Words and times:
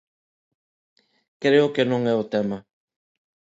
Creo 1.43 1.65
que 1.75 1.83
non 1.91 2.01
é 2.13 2.15
o 2.21 2.29
tema. 2.33 2.57